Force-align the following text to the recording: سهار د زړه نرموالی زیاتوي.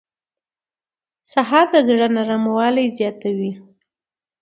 سهار 1.31 1.65
د 1.73 1.75
زړه 1.87 2.07
نرموالی 2.15 2.85
زیاتوي. 2.97 3.51